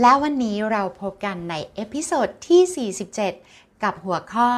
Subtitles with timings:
[0.00, 2.90] และวันนี้เราพบกันใน episode ที่
[3.34, 4.50] 47 กับหัวข้อ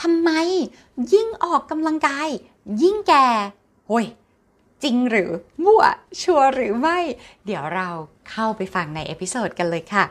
[0.00, 0.30] ทำไม
[1.12, 2.28] ยิ่งออกกำลังกาย
[2.82, 3.26] ยิ่งแก่
[3.88, 4.06] โอ้ย
[4.82, 5.30] จริงหรือ
[5.64, 5.82] มั่ว
[6.22, 6.98] ชัวร์หรือไม่
[7.44, 7.88] เดี๋ยวเรา
[8.30, 10.04] เข้าไปฟังใน episode กันเลยค่ะ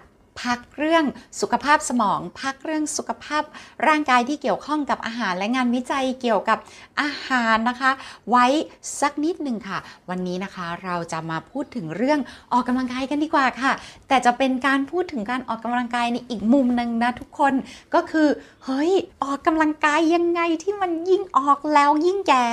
[0.45, 1.05] พักเรื่อง
[1.41, 3.43] สุขภาพสมอง พักเรื่องสุขภาพ
[3.87, 6.57] ร่างกายที่เกี่ยวข้องกับอาหารและงานวิจัยเกี่ยวกับ
[7.01, 7.91] อาหารนะคะ
[8.29, 8.45] ไว้
[9.01, 9.77] สักนิดหนึ่งค่ะ
[10.09, 12.19] วันนี้นะคะเราจะมาพูดถึงเรื่อง
[12.51, 13.71] ออกกำลังกายกันดีกว่าค่ะ
[14.13, 17.53] แต่จะเป็นการพูดถึงการออกกำลังกายในอีกมุมหนึ่งนะทุกคน
[17.93, 18.27] ก็คือ
[18.65, 18.91] เฮ้ย
[19.23, 22.45] ออกกำลังกายยังไงที่มันยิ่งออกแล้วยิ่งแก่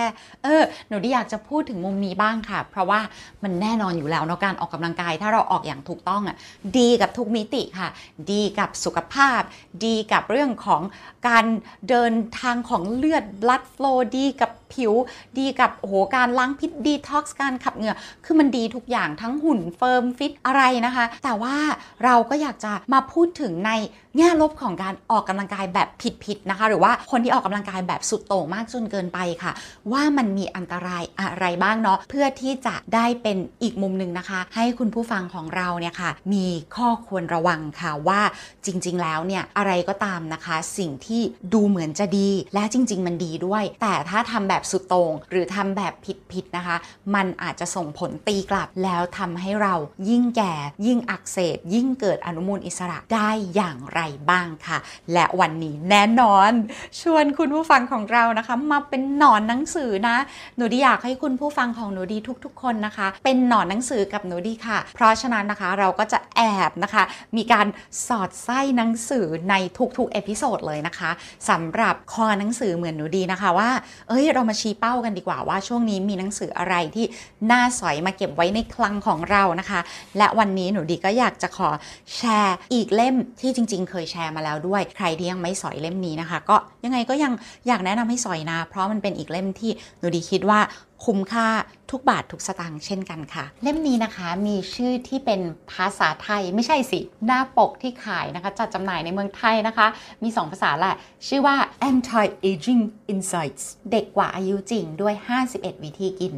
[0.45, 3.01] เออหนูที่อยากจะพูดถึงมุมนี้บ้างค่ะ เพราะว่า
[3.43, 6.37] มันแน่นอนอยู่แล้วเนาะการออกกำลังกาย ถ้าเราออกอย่างถูกต้องอะ
[6.79, 7.89] ดีกับทุกมิติค่ะ
[8.31, 9.41] ดีกับสุขภาพ
[9.85, 10.83] ดีกับเรื่องของ
[11.29, 11.45] การ
[11.89, 14.93] เดินทางของเลือด blood flow ดีกับ ผิว
[15.39, 21.57] ดีกับโอ้โหการล้างพิษดีท็อกซ์การขับเหงื่อ คือมันดีทุกอย่างทั้งหุ่นเฟิร์มฟิตอะไรนะคะ แต่ว่า
[22.05, 23.71] เราก็อยากจะมาพูดถึงใน
[24.17, 25.89] แง่ลบของการออกกำลังกายแบบ
[26.25, 29.53] ผิดๆนะคะ หรือว่าคนที่ออกกำลังกายแบบสุดโต่งมากจนเกินไปค่ะ
[29.93, 38.21] ว่ามันมีอันตรายอะไรบ้างเนาะเพื่อที่จะได้เป็นอีกมุมหนึ่งนะคะ ให้คุณผู้ฟังของเราเนี่ยค่ะ มีข้อควรระวังค่ะว่า
[38.67, 41.23] จริง ๆ แล้วเนี่ยอะไรก็ตามนะคะ สิ่งที่
[41.55, 45.95] ดูเหมือนจะดี และจริง ๆ มันดีด้วย แต่ถ้าทำแบบสุดโต่งหรือทำแบบ
[46.33, 46.77] ผิดๆนะคะ
[47.15, 49.75] มันอาจจะส่งผลตีกลับแล้วทำให้เรา
[50.09, 50.55] ยิ่งแก่
[50.87, 54.00] ยิ่งอักเสบยิ่งเกิดอนุมูลอิสระได้อย่างไร
[54.31, 54.79] บ้างค่ะ
[55.13, 56.53] และวันนี้แน่นอน
[57.01, 60.17] ชวนคุณผู้ฟังของเรานะคะ มาเป็นหนอนหนังสือนะ
[60.57, 67.03] หนูดีอยากให้คุณผู้ฟังของหนูดีทุกๆ คนนะคะ เป็นหนอนหนังสือกับหนูดีค่ะ เพราะฉะนั้นนะคะเราก็จะแอบนะคะ
[67.37, 67.67] มีการ
[68.07, 69.55] สอดไส้หนังสือใน
[69.97, 71.11] ทุกๆ episode เลยนะคะ
[71.49, 73.71] สำหรับคอหนังสือเหมือนหนูดีนะคะว่า
[74.09, 77.07] เอ้ยเรามาชี้เป้ากันดีกว่าว่าช่วงนี้มีหนังสืออะไรที่
[77.51, 79.81] น่าสอยมาเก็บไว้ในคลังของเรานะคะ
[80.19, 81.71] และวันนี้หนูดีก็อยากจะขอ
[82.17, 87.33] แชร์อีกเล่มที่จริง ๆเคยแชร์มาแล้วด้วย ใครที่ยังไม่สอยเล่มนี้นะคะ ก็ยังไงก็ยัง
[87.67, 90.61] อยากแนะนำให้สอยนะ เพราะมันเป็นอีกเล่มที่หนูดีคิดว่า
[91.05, 91.49] คุ้มค่า
[91.91, 95.41] ทุกบาททุกสตางค์เช่นกันค่ะ เล่มนี้นะคะมีชื่อที่เป็น
[95.73, 99.87] ภาษาไทยไม่ใช่สิ หน้าปกที่ขายนะคะ จัดจำหน่ายในเมืองไทยนะคะ
[100.23, 100.95] มี 2 ภาษาแหละ
[101.29, 101.57] ชื่อว่า
[101.91, 105.15] Anti Aging Insights เด็กกว่าอายุจริงด้วย
[105.51, 106.33] 51 วิธีกิน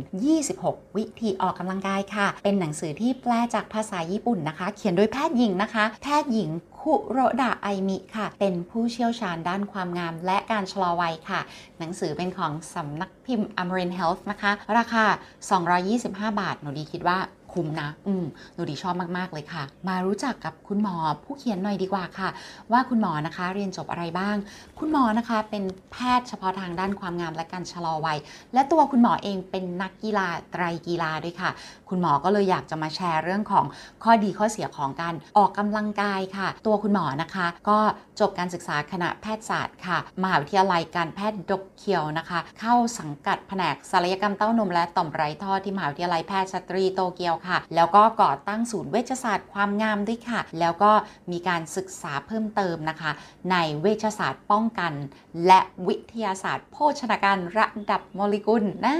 [0.47, 11.41] 26 วิธีออกกำลังกายค่ะ เป็นหนังสือที่แปลจากภาษาญี่ปุ่นนะคะ เขียนโดยแพทย์หญิงนะคะ แพทย์หญิงคุโรดะไอมิค่ะ เป็นผู้เชี่ยวชาญด้านความงาม และการชะลอวัยค่ะ
[11.79, 15.05] หนังสือเป็นของสำนักพิมพ์ Amarin Health นะคะราคา
[15.73, 17.19] 225 บาท หนูดีคิดว่า
[17.55, 18.25] คุ้มนะ อืม
[18.55, 22.29] หนูดีชอบมาก ๆ เลยค่ะ มารู้จักกับคุณหมอผู้เขียนหน่อยดีกว่าค่ะ
[22.73, 24.37] ว่าคุณหมอนะคะเรียนจบอะไรบ้าง
[24.79, 28.19] คุณหมอนะคะเป็นแพทย์เฉพาะทางด้านความงามและการชะลอวัย
[28.55, 31.51] และตัวคุณหมอเองเป็นนักกีฬาไตรกีฬาด้วยค่ะ
[31.89, 33.65] คุณหมอก็เลยอยากจะมาแชร์เรื่องของ
[34.05, 37.79] ข้อดีข้อเสียของการออกกำลังกายค่ะ ตัวคุณหมอนะคะ ก็
[38.21, 50.93] จบการศึกษาคณะแพทยศาสตร์ค่ะมหาวิทยาลัยการแพทย์ดกเกียวนะคะ เข้าสังกัดแผนกศัลยกรรมเต้านมและต่อมไร้ท่อที่มหาวิทยาลัยแพทย์สตรีโตเกียวค่ะ แล้วก็ก่อตั้งศูนย์เวชศาสตร์ความงามด้วยค่ะ แล้วก็
[51.33, 53.11] มีการศึกษาเพิ่มเติมนะคะ
[53.51, 54.93] ในเวชศาสตร์ป้องกัน
[55.47, 58.97] และวิทยาศาสตร์ โภชนาการระดับโมเลกุลนะ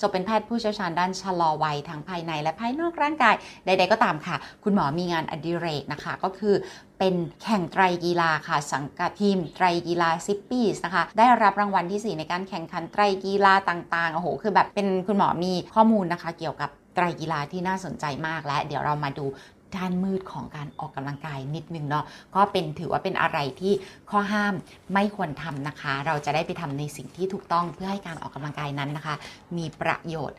[0.00, 3.34] จบเป็นแพทย์ผู้เชี่ยวชาญด้านชะลอวัยทั้งภายในและภายนอกร่างกาย
[3.66, 6.54] ใดๆก็ตามค่ะ คุณหมอมีงานอดิเรกนะคะก็คือ
[6.98, 19.24] เป็นแข่งไตรกีฬาค่ะ สังกัดทีมไตรกีฬาซิปปี้นะคะ ได้รับรางวัลที่ 4 ในการแข่งขันไตรกีฬาต่างๆโอ้โหคือแบบเป็นคุณหมอมีข้อมูลนะคะ เกี่ยวกับ ไตรกีฬาที่น่าสนใจมากและ เดี๋ยวเรามาดู
[19.76, 23.72] ด้านมืดของการออกกำลังกายนิดนึงเนาะก็เป็นถือว่าเป็นอะไรที่
[24.10, 24.54] ข้อห้าม
[24.94, 29.14] ไม่ควรทำนะคะ เราจะได้ไปทำในสิ่งที่ถูกต้องเพื่อให้การออกกำลังกายนั้นนะคะ
[29.56, 30.38] มีประโยชน์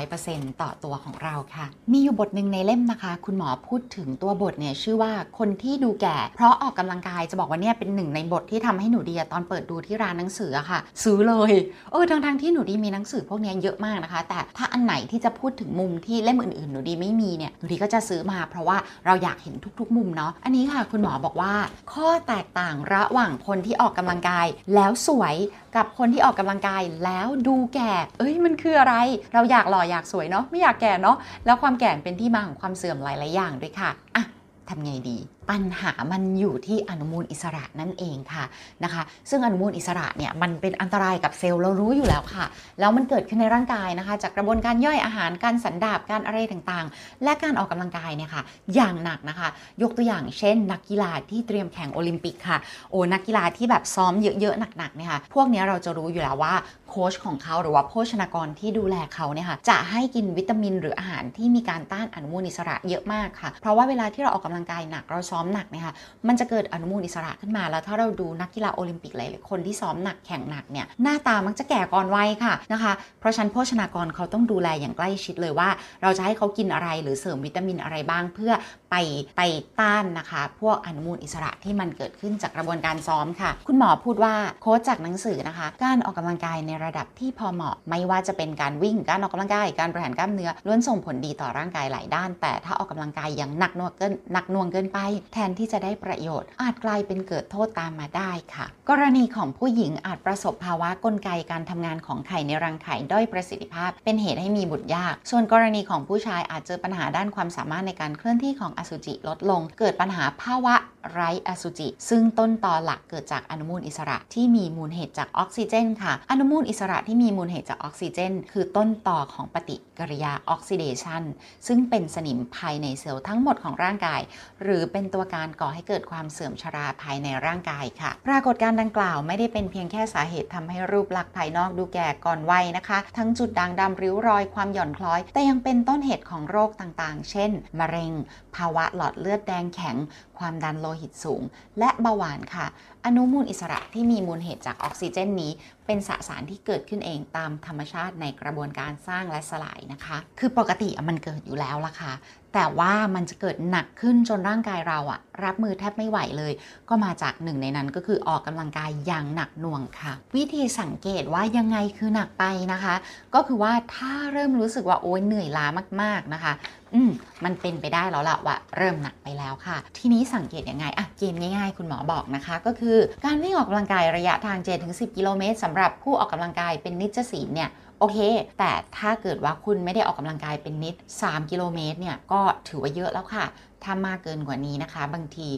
[0.00, 11.52] 100%ต่อตัวของเราค่ะ มีอยู่บทหนึ่งในเล่มนะคะ คุณหมอพูดถึงตัวบทเนี่ยชื่อว่าคนที่ดูแก่ เพราะออกกำลังกายจะบอกว่าเนี่ยเป็นหนึ่งในบทที่ทำให้หนูดีตอนเปิดดูที่ร้านหนังสืออะค่ะ ซื้อเลย
[11.92, 21.54] เออทั้งทงๆที่หนูดีมีหนังสือพวกนี้เยอะมากนะคะ แต่ถ้าอันไหนที่จะพูดถึงมุมที่เล่มอื่นๆ หนูดีไม่มีเนี่ยหนูดีก็จะซื้อมาเพราะว่าเราอยากเห็นทุกๆ มุมเนาะอันนี้ค่ะคุณหมอบอกว่า
[21.92, 25.36] ข้อแตกต่างระหว่างคนที่ออกกำลังกาย แล้วสวย
[25.76, 28.94] กับคนที่ออกกำลังกายแล้วดูแก่ เอ้ยมันคืออะไร
[29.34, 31.16] เราอยากหล่ออยากสวยเนาะไม่อยากแก่เนาะ
[31.46, 34.24] แล้วความแก่เป็นที่มาของความเสื่อมหลายๆอย่างด้วยค่ะอะ
[34.68, 35.18] ทำไงดี
[35.50, 38.44] ปัญหามันอยู่ที่อนุมูลอิสระนั่นเองค่ะ
[38.84, 42.44] นะคะ ซึ่งอนุมูลอิสระเนี่ยมันเป็นอันตรายกับเซลล์เรารู้อยู่แล้วค่ะ
[42.80, 48.42] แล้วมันเกิดขึ้นในร่างกายนะคะ จากกระบวนการย่อยอาหารการสันดาบการอะไรต่างๆ และการออกกำลังกายเนี่ยค่ะ
[48.74, 49.48] อย่างหนักนะคะ
[49.82, 52.58] ยกตัวอย่างเช่น นักกีฬาที่เตรียมแข่งโอลิมปิกค่ะ
[52.90, 56.54] โอ้นักกีฬาที่แบบซ้อมเยอะๆหนักๆเนี่ยค่ะพวกนี้เราจะรู้อยู่แล้วว่า
[56.96, 65.94] ค้ชของเขาหรือว่าโภชนากรที่ดูแลเขาเนี่ยค่ะจะให้กินวิตามินหรืออาหารที่มีการต้านอนุมูลอิสระเยอะมากค่ะ เพราะว่าเวลาที่เราออกกำลังกายหนักเราซ้อมหนักเนี่ยค่ะ
[66.28, 75.68] มันจะเกิดอนุมูลอิสระขึ้นมา แล้วถ้าเราดูนักกีฬาโอลิมปิกหลายๆคนที่ซ้อมหนักแข่งหนักเนี่ยหน้าตามักจะแก่ก่อนวัยค่ะนะคะเพราะฉันโภชนากรเขาต้องดูแลอย่างใกล้ชิดเลยว่า
[76.02, 78.52] เราจะให้เขากินอะไรหรือเสริมวิตามินอะไรบ้าง เพื่อ
[78.90, 78.96] ไป
[79.36, 79.40] ไป
[79.80, 94.98] ต้านนะคะ พวกอนุมูลอิสระที่มันเกิดขึ้นจากกระบวนการซ้อมค่ะ คุณหมอพูดว่าโค้ชจากหนังสือนะคะ การออกกำลังกายในระดับที่พอเหมาะ ไม่ว่าจะเป็นการวิ่งการออกกำลังกายการบริหารกล้ามเนื้อล้วนส่งผลดีต่อร่างกายหลายด้าน แต่ถ้าออกกำลังกายอย่างหนักหน่วงเกินหนักหน่วงเกินไป
[95.32, 110.74] แทนที่จะได้ประโยชน์ อาจกลายเป็นเกิดโทษตามมาได้ค่ะ กรณีของผู้หญิงอาจประสบภาวะกลไกการทำงานของไข่ในรังไข่ด้อยประสิทธิภาพ เป็นเหตุให้มีบุตรยาก ส่วนกรณีของผู้ชายอาจเจอปัญหาด้านความสามารถในการเคลื่อนที่ของอสุจิลดลง เกิดปัญหาภาวะ
[111.12, 121.22] ไร้อสุจิ ซึ่งต้นตอหลักเกิดจากอนุมูลอิสระที่มีมูลเหตุจากออกซิเจนค่ะ อนุมูลอิสระที่มีมูลเหตุจากออกซิเจน คือต้นต่อของปฏิกิริยาออกซิเดชัน
[121.66, 124.20] ซึ่งเป็นสนิมภายในเซลล์ทั้งหมดของร่างกาย
[124.62, 138.12] หรือเป็นตัวการก่อให้เกิดความเสื่อมชราภายในร่างกายค่ะ ปรากฏการณ์ดังกล่าวไม่ได้เป็นเพียงแค่สาเหตุทำให้รูปลักษณ์ภายนอกดูแก่ก่อนวัยนะคะ ทั้งจุดด่างดำริ้วรอยความหย่อนคล้อย แต่ยังเป็นต้นเหตุของโรคต่างๆ เช่น มะเร็ง
[138.56, 139.96] ภาวะหลอดเลือดแดงแข็ง
[140.38, 141.42] ความดันโลหิตสูง
[141.78, 142.66] และเบาหวานค่ะ
[143.06, 145.52] อนุมูลอิสระที่มีมูลเหตุจากออกซิเจนนี้
[145.86, 152.12] เป็นสสารที่เกิดขึ้นเองตามธรรมชาติในกระบวนการสร้างและสลายนะคะ คือปกติมันเกิดอยู่แล้วล่ะค่ะ
[152.54, 156.52] แต่ว่ามันจะเกิดหนักขึ้นจนร่างกายเราอะรับมือแทบไม่ไหวเลย
[156.88, 162.94] ก็มาจากหนึ่งในนั้นก็คือออกกำลังกายอย่างหนักหน่วงค่ะ วิธีสังเกตว่ายังไงคือหนักไปนะคะ
[163.34, 165.66] ก็คือว่าถ้าเริ่มรู้สึกว่าโอ๊ยเหนื่อยล้า
[166.02, 166.52] มาก ๆนะคะ
[166.94, 167.10] อืม
[167.44, 174.58] มันเป็นไปได้แล้วล่ะว่าเริ่มหนักไปแล้วค่ะ ทีนี้สังเกตยังไงอะเกณฑ์ง่าย ๆ คุณหมอบอกนะคะก็คือการวิ่งออกกำลังกายระยะทาง
[174.88, 178.18] 7-10 กิโลเมตรสำหรับผู้ออกกำลังกายเป็นนิจศีลเนี่ยโอเค
[178.58, 183.44] แต่ถ้าเกิดว่าคุณไม่ได้ออกกำลังกายเป็นนิจ 3 กิโลเมตรเนี่ย ก็ถือว่าเยอะแล้วค่ะ
[183.84, 185.48] ถ้ามากเกินกว่านี้นะคะ บางที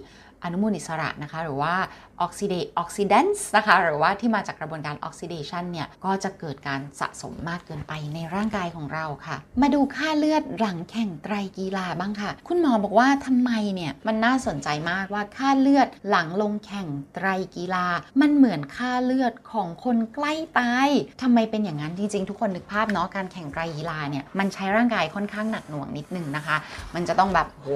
[0.42, 1.74] อนุมูลอิสระนะคะ หรือว่า
[2.22, 17.26] oxida oxidants นะคะ หรือว่าที่มาจากกระบวนการออกซิเดชันเนี่ย ก็จะเกิดการสะสมมากเกินไปในร่างกายของเราค่ะ มาดูค่าเลือดหลังแข่งไตรกีฬาบ้างค่ะ คุณหมอบอกว่าทำไมเนี่ย มันน่าสนใจมากว่าค่าเลือดหลังลงแข่งไตร
[17.56, 17.86] กีฬา
[18.20, 20.88] มันเหมือนค่าเลือดของคนใกล้ตาย
[21.22, 26.56] ทำไมเป็นอย่างนั้นจริงๆทุกคนนึกภาพเนาะการแข่งไตรกีฬาเนี่ยมันใช้ร่างกายค่อนข้างหนักหน่วงนิดนึงนะคะ
[26.94, 27.68] มันจะต้องแบบโห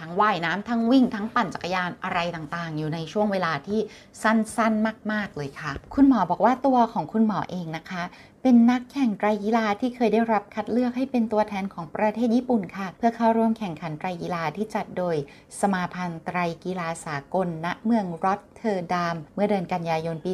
[0.00, 3.80] ทั้งว่ายน้ำทั้งวิ่งทั้งปั่นจักรยานอะไรต่างๆ อยู่ในช่วงเวลาที่
[4.22, 8.02] สั้นๆ มาก ๆ เลยค่ะ คุณหมอบอกว่าตัวของคุณหมอเองนะคะ
[8.44, 15.16] เป็นนักแข่งไตรกีฬาที่เคยได้รับคัดเลือกให้เป็นตัวแทนของประเทศญี่ปุ่นค่ะ เพื่อเข้าร่วมแข่งขันไตรกีฬาที่จัดโดย
[15.60, 20.32] สมาพันธ์ไตรกีฬาสากล ณ เมืองรอตเทอร์ดัมเมื่อเดือนกันยายนปี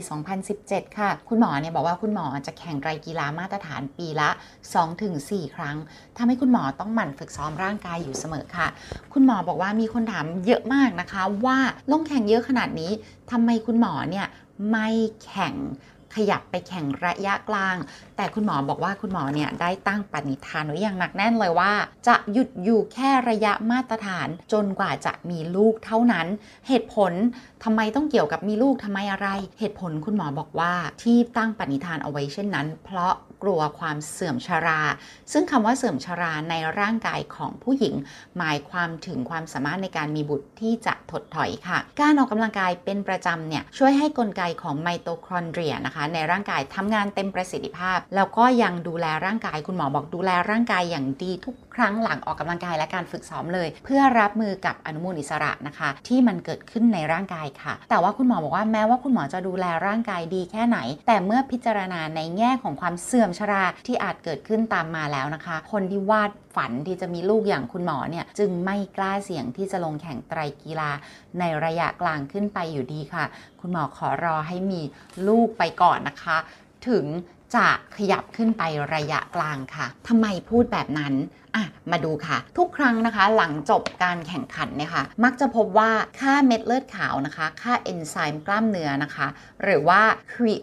[0.49, 4.31] 2017 ค่ะ คุณหมอเนี่ยบอกว่าคุณหมอจะแข่งไตรกีฬามาตรฐานปีละ
[4.93, 5.77] 2-4 ครั้ง
[6.17, 8.69] ทำให้คุณหมอต้องหมั่นฝึกซ้อมร่างกายอยู่เสมอค่ะ
[9.13, 11.59] คุณหมอบอกว่ามีคนถามเยอะมากนะคะ ว่า
[11.91, 12.93] ลงแข่งเยอะขนาดนี้
[13.31, 14.27] ทำไมคุณหมอเนี่ย
[14.71, 14.89] ไม่
[15.25, 15.55] แข่ง
[16.15, 17.77] ขยับไปแข่งระยะกลาง
[18.17, 21.73] แต่คุณหมอบอกว่าคุณหมอเนี่ยได้ตั้งปณิธานไว้อย่างหนักแน่นเลยว่า
[22.07, 26.27] จะหยุดอยู่แค่ระยะมาตรฐานจนกว่าจะมีลูกเท่านั้น
[26.69, 27.13] เหตุผล
[27.65, 30.73] ทำไมต้องเกี่ยวกับมีลูกทำไมอะไร เหตุผลคุณหมอบอกว่า
[31.03, 34.81] ที่ตั้งปณิธานเอาไว้เช่นนั้น เพราะ กลัวความเสื่อมชรา
[35.33, 37.95] ซึ่งคำว่าเสื่อมชราในร่างกายของผู้หญิง
[38.39, 70.91] หมายความถึงความสามารถในการมีบุตรที่จะถดถอยค่ะ การออกกำลังกายเป็นประจำเนี่ยช่วยให้กลไกของไมโตคอนเดรียนะคะในร่างกายทำงานเต็มประสิทธิภาพ แล้วก็ยังดูแลร่างกายคุณหมอบอกดูแลร่างกายอย่างดีทุกครั้งหลังออกกำลังกายและการฝึกซ้อมเลย เพื่อรับมือกับอนุมูลอิสระนะคะ ที่มันเกิดขึ้นในร่างกายค่ะ แต่ว่าคุณหมอบอกว่าแม้ว่าคุณหมอจะดูแลร่างกายดีแค่ไหน แต่เมื่อพิจารณาในแง่ของความเสื่อมชราที่อาจเกิดขึ้นตามมาแล้วนะคะ คนที่วาดฝันที่จะมีลูกอย่างคุณหมอเนี่ยจึงไม่กล้าเสี่ยงที่จะลงแข่งไตรกีฬา
[71.39, 73.25] ในระยะกลางขึ้นไปอยู่ดีค่ะ
[73.61, 74.83] คุณหมอขอรอให้มี
[75.29, 76.37] ลูกไปก่อนนะคะ
[76.89, 77.05] ถึง
[77.55, 78.63] จะขยับขึ้นไป
[78.95, 81.15] ระยะกลางค่ะทำไมพูดแบบนั้น
[81.57, 85.91] อะมาดูค่ะ ทุกครั้งนะคะ หลังจบการแข่งขันเนี่ยค่ะ มักจะพบว่า
[86.21, 89.27] ค่าเม็ดเลือดขาวนะคะ ค่าเอนไซม์กล้ามเนื้อนะคะ
[89.63, 90.03] หรือว่า
[90.33, 90.55] ครี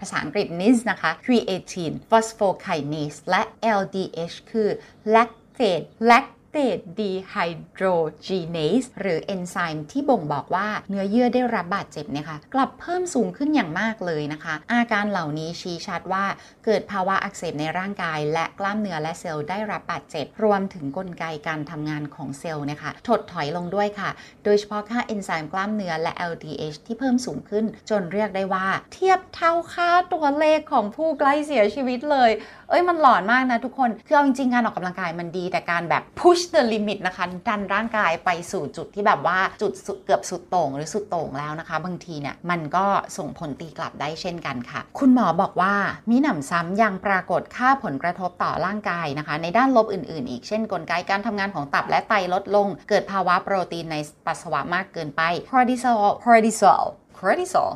[0.00, 3.42] ภาษาอังกฤษ NIS นะคะ creatine phosphokinase และ
[3.78, 4.68] LDH คือ
[5.14, 7.36] lactate lact เตดดีไฮ
[7.72, 7.86] โดร
[8.26, 16.24] จีเนสหรือเอนไซม์ที่บ่งบอกว่าเนื้อเยื่อได้รับบาดเจ็บเนี่ยค่ะกลับเพิ่มสูงขึ้นอย่างมากเลยนะคะ อาการเหล่านี้ชี้ชัดว่า
[16.64, 24.10] เกิดภาวะอักเสบในร่างกาย และกล้ามเนื้อและเซลล์ได้รับบาดเจ็บ รวมถึงกลไกการทำงานของเซลล์นะคะถดถอยลงด้วยค่ะ
[24.44, 32.30] โดยเฉพาะค่าเอนไซม์กล้ามเนื้อและ LDH ที่เพิ่มสูงขึ้น จนเรียกได้ว่า เทียบเท่าค่าตัวเลขของผู้ใกล้เสียชีวิตเลย
[32.68, 36.02] เอ้ยมันหลอนมากนะทุกคนคือเอาจริงๆการออกกำลังกายมันดีแต่การแบบ
[36.42, 39.72] push the limit นะคะดันร่างกายไปสู่จุดที่แบบว่าจุด
[40.04, 42.86] เกือบสุดโต่งหรือสุดโต่งแล้วนะคะ บางทีเนี่ยมันก็
[43.18, 45.74] ส่งผลตีกลับได้เช่นกันค่ะ คุณหมอบอกว่า
[46.10, 53.96] มีหนำซ้ำยังปรากฏค่าผลกระทบต่อร่างกายนะคะ ในด้านลบอื่นๆ อีกเช่น กลไกการทำงานของตับและไตลดลง เกิดภาวะโปรตีนใน
[54.26, 56.84] ปัสสาวะมากเกินไป cortisol cortisol
[57.18, 57.70] cortisol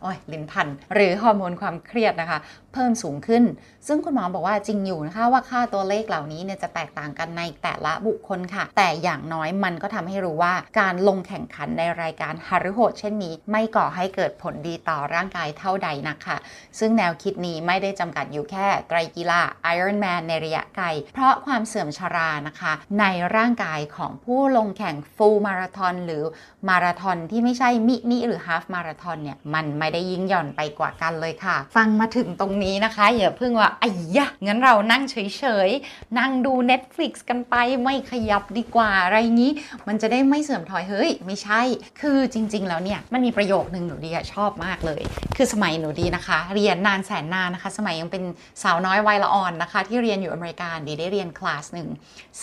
[0.00, 2.38] โอ้ยลิ้นพัน หรือฮอร์โมนความเครียดนะคะ
[2.76, 3.44] เพิ่มสูงขึ้น
[3.86, 16.38] ซึ่งคุณหมอบอกว่าจริงอยู่นะคะว่าค่าตัวเลขเหล่านี้เนี่ยจะแตกต่างกันในแต่ละบุคคลค่ะ แต่อย่างน้อยมันก็ทำให้รู้ว่าการลงแข่งขันในรายการฮารุโหดเช่นนี้ ไม่ก่อให้เกิดผลดีต่อร่างกายเท่าใดนักค่ะ
[16.78, 19.40] ซึ่งแนวคิดนี้ไม่ได้จำกัดอยู่แค่ไตรกีฬา
[19.74, 23.04] Ironman ในระยะไกล เพราะความเสื่อมชรานะคะ ใน
[23.36, 26.22] ร่างกายของผู้ลงแข่งฟูลมาราทอนหรือ
[26.68, 39.52] มาราทอนที่ไม่ใช่มินิหรือฮาฟมาราทอนเนี่ยมันไม่ได้ยิ่งหย่อนไปกว่ากันเลยค่ะ ฟังมาถึงตรงนี้นะคะ อย่าเพิ่งว่าไอ้ยะงั้นเรานั่งเฉยๆ นั่งดู Netflix กันไปไม่ขยับดีกว่าอะไรงี้
[39.88, 41.62] มันจะได้ไม่เสื่อมถอยเฮ้ย ไม่ใช่
[42.00, 45.02] คือจริง ๆ แล้วเนี่ย มันมีประโยคหนึ่งหนูดีชอบมากเลย
[45.36, 48.24] คือสมัยหนูดีนะคะ เรียนนานแสนนานนะคะ สมัยยังเป็น
[48.62, 51.88] สาวน้อยวัยละอ่อนนะคะ ที่เรียนอยู่อเมริกาดีได้เรียนคลาสหนึ่ง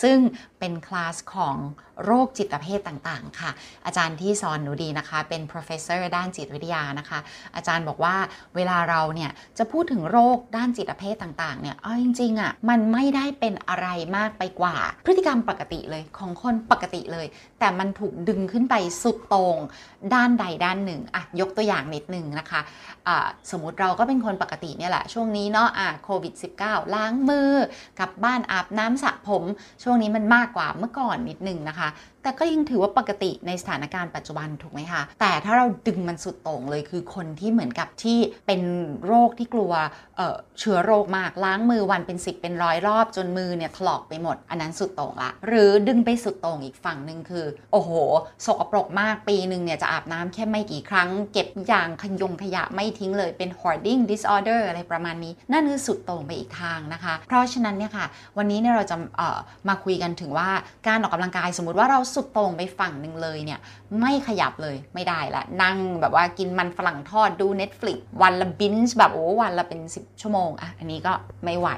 [0.02, 0.18] ซึ่ง
[0.58, 1.56] เป็นคลาสของ
[2.04, 3.50] โรคจิตเภทต่างๆ ค่ะ
[3.86, 7.18] อาจารย์ที่สอนหนูดีนะคะ เป็น professor ด้านจิตวิทยานะคะ
[7.56, 8.16] อาจารย์บอกว่า
[8.56, 17.26] เวลาเราเนี่ยจะพูดถึงโรคด้านจิตเภทต่างๆ เนี่ยเอาจริงๆอะ่ะมันไม่ได้เป็นอะไรมากไปกว่า พฤติกรรมปกติเลยของคนปกติเลย
[17.58, 19.56] แต่มันถูกดึงขึ้นไปสุดตรง
[20.14, 26.34] ด้านใดด้านหนึ่งอะยกตัวอย่างนิดนึงนะคะะสมมติเราก็เป็นคนปกติเนี่ยแหละ ช่วงนี้เนาะอะโควิด
[26.64, 27.50] -19 ล้างมือ
[27.98, 29.44] กลับบ้านอาบน้ำสระผม
[29.82, 38.60] ช่วงนี้มันมากกว่าเมื่อก่อนนิดนึงนะคะนะคะ แต่ก็ยังถือว่าปกติในสถานการณ์ปัจจุบันถูกไหมคะ แต่ถ้าเราดึงมันสุดโต่งเลยคือคนที่เหมือนกับที่เป็น
[39.06, 39.72] โรคที่กลัว
[40.16, 47.90] เเชื้อโรคมากล้างมือวันเป็น 10 เป็นร้อยรอบจนมือเนี่ยถลอกไปหมด อันนั้นสุดโต่งละ หรือดึงไปสุดโต่งอีกฝั่งหนึ่งคือ โอ้โห
[48.46, 58.96] สกปรกมากปีหนึ่งเนี่ยจะอาบน้ำแค่ไม่กี่ครั้ง เก็บอย่างขยงขยะไม่ทิ้งเลยเป็น hoarding disorder อะไรประมาณนี้ นั่นคือสุดโต่งไปอีกทางนะคะ เพราะฉะนั้นเนี่ยค่ะ วันนี้เนี่ยเราจะ
[59.68, 60.48] มาคุยกันถึงว่า
[60.88, 63.60] การออกกำลังกายสมมติว่าเราสุดโต่งไปฝั่งหนึ่งเลยเนี่ย
[64.00, 71.12] ไม่ขยับเลยไม่ได้ละ นั่งแบบว่ากินมันฝรั่งทอดดู Netflix วันละบินช์แบบโอ้วันละเป็น 10 ชั่วโมงอะอันนี้ก็
[71.44, 71.68] ไม่ไหว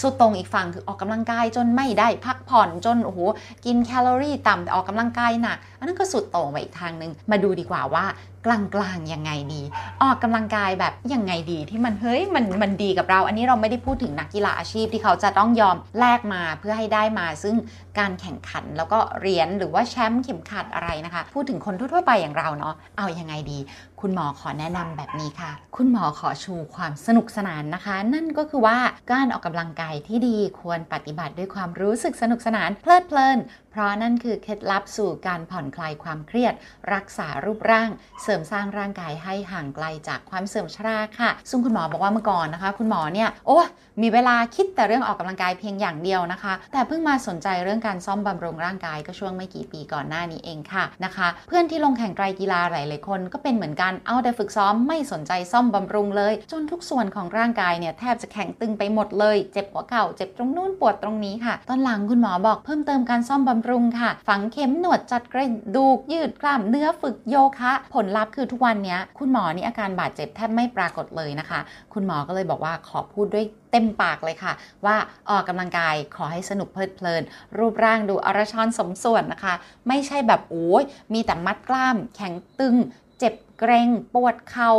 [0.00, 3.18] สุดตรงอีกฝั่งคือออกกำลังกายจนไม่ได้พักผ่อนจนโอ้โห
[3.64, 8.06] กินแคลอรี่ต่ำแต่ออกกำลังกายหนักอันนั้นก็สุดตรงไปอีกทางนึง มาดูดีกว่าว่า
[8.46, 8.48] ก
[8.80, 9.62] ลางๆยังไงดี
[10.02, 17.56] ออกกำลังกายแบบยังไงดีที่มันเฮ้ยมันมันดีกับเรา อันนี้เราไม่ได้พูดถึงนักกีฬาอาชีพที่เขาจะต้องยอมแลกมาเพื่อให้ได้มา ซึ่ง
[17.98, 23.58] การแข่งขันแล้วก็เหรียญหรือว่าแชมป์เข็มขัดอะไรนะคะ พูดถึงคนทั่วๆไปอย่างเราเนาะเอายังไงดี
[24.00, 28.78] คุณหมอขอแนะนำแบบนี้ค่ะ คุณหมอขอชูความสนุกสนานนะคะ นั่นก็คือว่า
[29.12, 33.38] การออกกำลังกายที่ดีควรปฏิบัติด้วยความรู้สึกสนุกสนานเพลิดเพลิน
[33.70, 36.54] เพราะนั่นคือเคล็ดลับสู่การผ่อนคลายความเครียด
[36.94, 37.90] รักษารูปร่าง
[38.22, 43.58] เสริมสร้างร่างกายให้ห่างไกลจากความเสื่อมชราค่ะ ซึ่งคุณหมอบอกว่าเมื่อก่อนนะคะ คุณหมอเนี่ยโอ้
[44.02, 71.60] มีเวลาคิดแต่เรื่องออกกำลังกายเพียงอย่างเดียวนะคะ แต่เพิ่งมาสนใจเรื่องการซ่อมบำรุงร่างกายก็ช่วงไม่กี่ปีก่อนหน้านี้เองค่ะนะคะ เพื่อนที่ลงแข่งไตรกีฬาหลายๆคนก็เป็นเหมือนกันเอาแต่ฝึกซ้อมไม่สนใจซ่อมบำรุงเลย จนทุกส่วนของร่างกายเนี่ยแทบจะแข็งตึงไปหมดเลย เจ็บหัวเข่าเจ็บตรงนู้นปวดตรงนี้ค่ะ ตอนหลังคุณหมอบอกเพิ่มเติมการซ่อมบำรุงค่ะ ฝังเข็มหนวดจัดกระดูกยืดกล้ามเนื้อฝึกโยคะ ผลลัพธ์คือทุกวันนี้คุณหมอนี่อาการบาดเจ็บแทบไม่ปรากฏเลยนะคะ
[71.94, 74.52] คุณหมอก็เลยบอกว่าขอพูดด้วยเต็มปากเลยค่ะ
[74.84, 74.96] ว่า
[75.30, 77.22] ออกกำลังกายขอให้สนุกเพลิดเพลิน
[77.58, 79.54] รูปร่างดูอรชอนสมส่วนนะคะ
[79.88, 82.76] ไม่ใช่แบบโอ้ยมีแต่มัดกล้ามแข็งตึง
[83.20, 84.70] เจ็บเกรงปวดเขา่า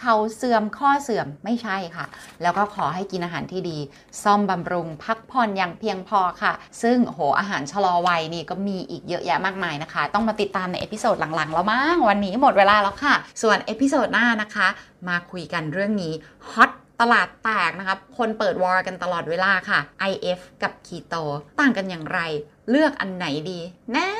[0.00, 2.06] เข่าเสื่อมข้อเสื่อมไม่ใช่ค่ะ
[2.42, 3.78] แล้วก็ขอให้กินอาหารที่ดี
[4.22, 14.68] ซ่อมบำรุงพักผ่อนอย่างเพียงพอค่ะ ซึ่งโหอาหารชะลอวัยนี่ก็มีอีกเยอะแยะมากมายนะคะ ต้องมาติดตามใน episode หลังๆ แล้วมั้งวันนี้หมดเวลาแล้วค่ะ ส่วน episode หน้านะคะ
[15.08, 16.12] มาคุยกันเรื่องนี้
[16.50, 21.14] ฮอตตลาดแตกนะคะคนเปิด war กันตลอดเวลาค่ะ IF กับคีโต
[21.60, 22.20] ต่างกันอย่างไร
[22.70, 23.60] เลือกอันไหนดี
[23.92, 24.10] แน่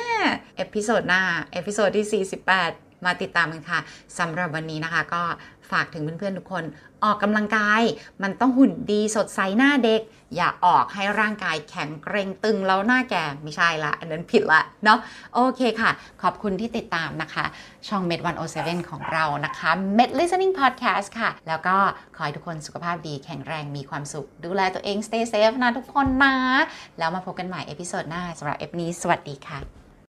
[0.57, 1.21] episode หน้า
[1.53, 3.79] episode ที่ 48 มาติดตามกันค่ะ
[4.19, 5.23] สำหรับวันนี้นะคะ ก็
[5.71, 6.63] ฝากถึงเพื่อนๆทุกคน
[7.03, 7.81] ออกกำลังกาย
[8.23, 10.01] มันต้องหุ่นดีสดใสหน้าเด็ก
[10.35, 14.99] อย่าออกให้ร่างกายแข็งเกร็งตึงแล้วหน้าแก่ไม่ใช่ละ อันนั้นผิดละเนาะ
[15.33, 17.45] โอเคค่ะ ขอบคุณที่ติดตามนะคะ
[17.87, 18.21] ช่อง Med
[18.55, 21.75] 107ของเรานะคะ Med Listening Podcast ค่ะ แล้วก็
[22.15, 26.35] ขอให้ทุกคนสุขภาพดีแข็งแรงมีความสุข ดูแลตัวเอง stay safe นะทุกคนนะ
[26.97, 29.76] แล้วมาพบกันใหม่ episode หน้าสำหรับ EP นี้สวัสดีค่ะ